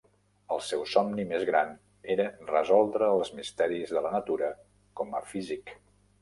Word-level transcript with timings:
El 0.53 0.61
seu 0.67 0.85
somni 0.93 1.25
més 1.31 1.43
gran 1.49 1.75
era 2.13 2.25
resoldre 2.47 3.11
els 3.19 3.31
misteris 3.41 3.95
de 3.99 4.05
la 4.07 4.15
natura 4.17 4.51
com 5.03 5.15
a 5.21 5.23
físic. 5.35 5.77